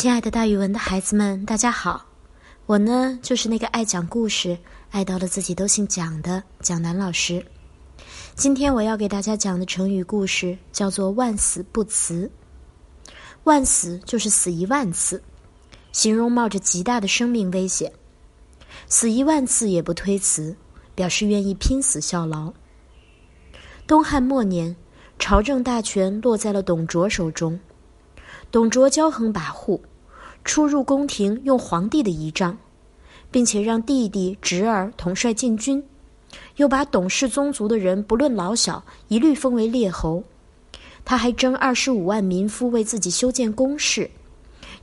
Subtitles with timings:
[0.00, 2.06] 亲爱的，大语文的孩子们，大家好！
[2.66, 4.56] 我呢，就是那个爱讲故事、
[4.92, 7.44] 爱到了自己都姓蒋的蒋楠老师。
[8.36, 12.30] 今天我要给大家讲的成语故事叫做“万死不辞”。
[13.42, 15.20] 万死就是死一万次，
[15.90, 17.90] 形容冒着极大的生命危险；
[18.86, 20.54] 死一万次也不推辞，
[20.94, 22.52] 表示愿意拼死效劳。
[23.84, 24.76] 东汉末年，
[25.18, 27.58] 朝政大权落在了董卓手中。
[28.50, 29.78] 董卓骄横跋扈，
[30.42, 32.56] 出入宫廷用皇帝的仪仗，
[33.30, 35.84] 并且让弟弟侄儿统帅禁军，
[36.56, 40.24] 又把董氏宗族的人不论老小一律封为列侯。
[41.04, 44.10] 他还征二十五万民夫为自己修建宫室，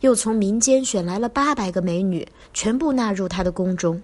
[0.00, 4.02] 又从民间选来了八百个美女，全部纳入他的宫中。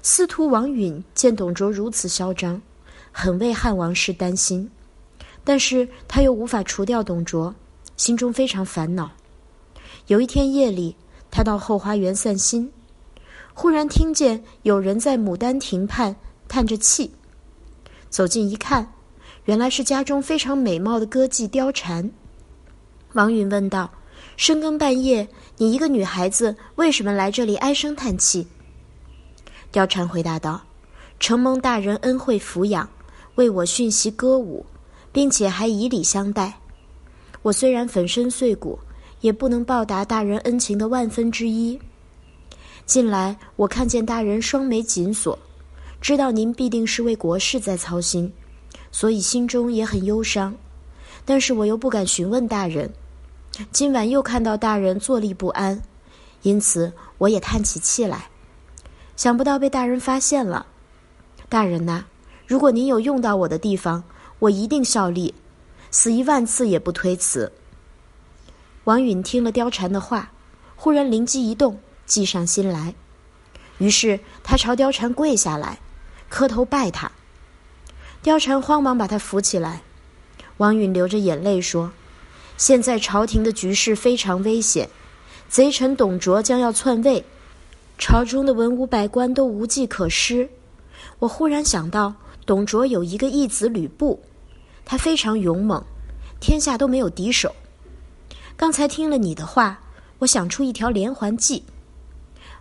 [0.00, 2.62] 司徒王允见董卓如此嚣张，
[3.12, 4.70] 很为汉王室担心，
[5.44, 7.54] 但是他又无法除掉董卓。
[8.00, 9.10] 心中非常烦恼。
[10.06, 10.96] 有一天夜里，
[11.30, 12.72] 他到后花园散心，
[13.52, 16.16] 忽然听见有人在牡丹亭畔
[16.48, 17.12] 叹着气。
[18.08, 18.94] 走近一看，
[19.44, 22.10] 原来是家中非常美貌的歌妓貂蝉。
[23.12, 23.90] 王允问道
[24.38, 25.28] ：“深更半夜，
[25.58, 28.46] 你一个女孩子，为什么来这里唉声叹气？”
[29.70, 30.62] 貂蝉回答道
[31.20, 32.88] ：“承蒙大人恩惠抚养，
[33.34, 34.64] 为我训习歌舞，
[35.12, 36.54] 并且还以礼相待。”
[37.42, 38.78] 我虽然粉身碎骨，
[39.20, 41.78] 也不能报答大人恩情的万分之一。
[42.86, 45.38] 近来我看见大人双眉紧锁，
[46.00, 48.32] 知道您必定是为国事在操心，
[48.90, 50.54] 所以心中也很忧伤。
[51.24, 52.90] 但是我又不敢询问大人。
[53.72, 55.82] 今晚又看到大人坐立不安，
[56.42, 58.28] 因此我也叹起气来。
[59.16, 60.66] 想不到被大人发现了。
[61.48, 62.04] 大人呐，
[62.46, 64.02] 如果您有用到我的地方，
[64.38, 65.34] 我一定效力。
[65.90, 67.52] 死一万次也不推辞。
[68.84, 70.32] 王允听了貂蝉的话，
[70.76, 72.94] 忽然灵机一动，计上心来。
[73.78, 75.78] 于是他朝貂蝉跪下来，
[76.28, 77.10] 磕头拜他。
[78.22, 79.82] 貂蝉慌忙把他扶起来。
[80.58, 81.92] 王允流着眼泪说
[82.56, 84.90] ：“现在朝廷的局势非常危险，
[85.48, 87.24] 贼臣董卓将要篡位，
[87.96, 90.50] 朝中的文武百官都无计可施。
[91.20, 92.14] 我忽然想到，
[92.44, 94.22] 董卓有一个义子吕布。”
[94.84, 95.82] 他非常勇猛，
[96.40, 97.54] 天下都没有敌手。
[98.56, 99.80] 刚才听了你的话，
[100.18, 101.62] 我想出一条连环计。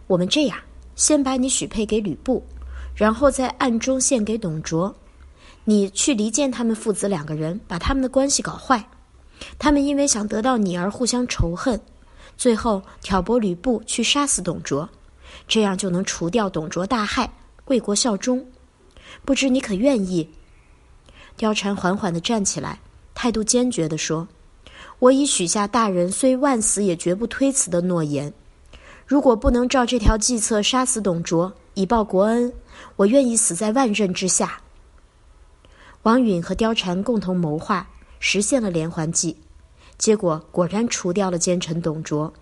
[0.08, 0.58] 我们这样，
[0.96, 2.44] 先把你许配给吕布，
[2.96, 4.96] 然后在暗中献给董卓。
[5.66, 8.84] 你去离间他们父子两个人，把他们的关系搞坏。
[9.58, 11.80] 他们因为想得到你而互相仇恨，
[12.38, 14.90] 最后挑拨吕布去杀死董卓，
[15.48, 17.32] 这样就能除掉董卓大害，
[17.66, 18.46] 为国效忠。
[19.24, 20.28] 不知你可愿意？
[21.40, 22.82] 貂蝉缓缓地站起来，
[23.16, 24.28] 态度坚决地说
[25.00, 28.34] ：“我已许下大人虽万死也绝不推辞的诺言。
[29.08, 32.52] 如果不能照这条计策杀死董卓，以报国恩，
[32.98, 34.60] 我愿意死在万仞之下。”
[36.04, 37.88] 王允和貂蝉共同谋划，
[38.20, 39.38] 实现了连环计，
[39.98, 42.34] 结果果然除掉了奸臣董卓。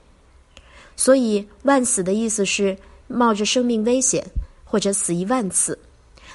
[0.95, 2.75] 所以“万死”的意思是
[3.07, 4.25] 冒着生命危险，
[4.63, 5.77] 或者死一万次。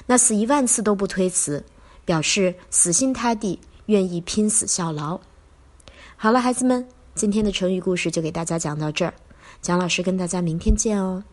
[0.05, 1.61] 那死一万次都不推辞。
[2.05, 5.19] 表示死心塌地，愿意拼死效劳。
[6.15, 9.13] 好了，孩子们，今天的成语故事就给大家讲到这儿。
[9.61, 11.23] 蒋老师跟大家明天见哦。